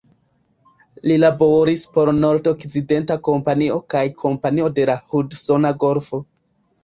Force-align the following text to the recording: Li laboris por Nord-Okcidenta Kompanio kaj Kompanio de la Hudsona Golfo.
Li 1.09 1.17
laboris 1.23 1.83
por 1.97 2.11
Nord-Okcidenta 2.21 3.17
Kompanio 3.29 3.77
kaj 3.95 4.03
Kompanio 4.23 4.71
de 4.79 4.87
la 4.93 4.95
Hudsona 5.13 5.73
Golfo. 5.85 6.23